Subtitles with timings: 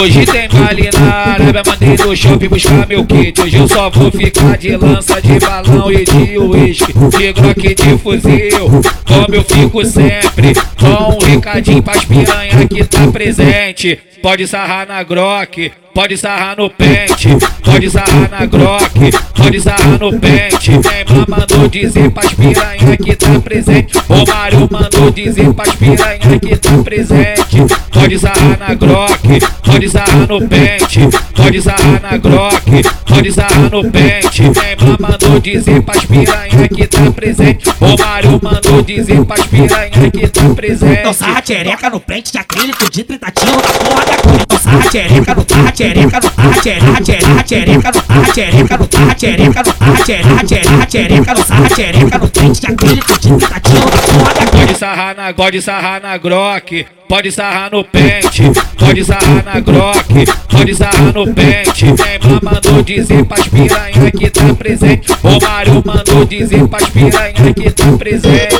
[0.00, 3.40] Hoje tem baile na Arábia, mandei no shopping buscar meu kit.
[3.40, 6.92] Hoje eu só vou ficar de lança, de balão e de uísque.
[6.92, 10.54] De glock de fuzil, como eu fico sempre.
[10.76, 13.96] Com um recadinho pras piranha que tá presente.
[14.20, 17.28] Pode sarrar na grock, pode sarrar no pente,
[17.64, 20.72] pode sarrar na grock, pode sarrar no pente.
[20.72, 23.94] Neymar mandou dizer pras piranha que tá presente.
[24.10, 27.56] O Mário mandou dizer pras piranha que tá presente.
[27.90, 29.22] Pode sarrar na grock,
[29.64, 31.00] pode sarrar no pente,
[31.34, 34.42] pode sarrar na grock, pode sarrar no pente.
[34.42, 37.70] Neymar mandou dizer pras piranha que tá presente.
[37.80, 41.00] O Mário mandou dizer pras piranha que tá presente.
[41.00, 44.40] Então sarra tchereca no pente de acrílico de tentativa da porra da cor.
[44.42, 49.14] Então sarra no tarra tchereca no tarra tchereca tchereca tchereca no tarra tchereca no tarra
[49.14, 51.34] tchereca no tarra tchereca tchereca
[51.74, 54.56] tchereca no pente de acrílico de tentativa da porra da cor.
[54.56, 58.42] Pode sarrar na, pode sarrar na grock, pode sarrar no pente,
[58.78, 61.84] pode sarrar na grock, pode sarrar no pente.
[61.84, 65.12] Neymar mandou dizer pras piranha que tá presente.
[65.22, 68.56] O Mário mandou dizer pras piranha que tá presente.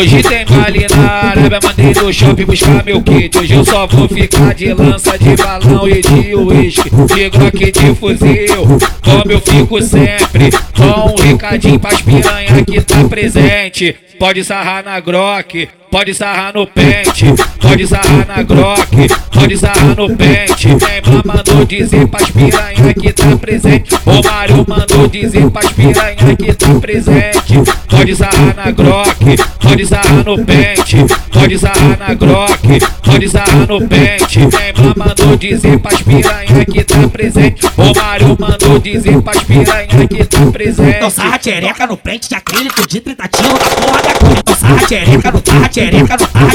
[0.00, 3.36] Hoje tem baile na Arábia, mandei no shopping buscar meu kit.
[3.36, 6.88] Hoje eu só vou ficar de lança, de balão e de uísque.
[6.88, 10.48] De glock de fuzil, como eu fico sempre.
[10.74, 13.94] Com um recadinho pras piranha que tá presente.
[14.18, 17.26] Pode sarrar na grock, pode sarrar no pente,
[17.60, 20.68] pode sarrar na grock, pode sarrar no pente.
[20.68, 23.94] Neymar mandou dizer pras piranha que tá presente.
[24.06, 27.54] O Mário mandou dizer pras piranha que tá presente.
[27.88, 30.96] Pode sarrar na grock, pode sarrar no pente,
[31.32, 34.38] pode sarrar na grock, pode sarrar no pente.
[34.38, 37.66] Neymar mandou dizer pras piranha que tá presente.
[37.76, 40.96] O Mário mandou dizer pras piranha que tá presente.
[40.96, 44.39] Então sarra tchereca no pente de acrílico de tentativa da porra da cor.
[44.70, 46.50] No no no no no no no.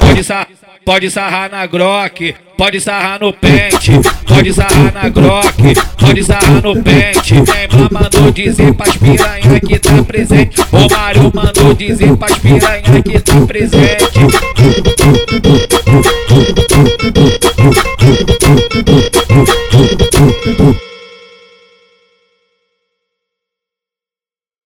[0.00, 0.48] Pode, sar,
[0.84, 3.92] pode sarrar na grock, pode sarrar no pente,
[4.26, 7.34] pode sarrar na grock, pode sarrar no pente.
[7.34, 10.60] Neymar mandou dizer pras piranha que tá presente.
[10.72, 14.20] O Mário mandou dizer pras piranha que tá presente.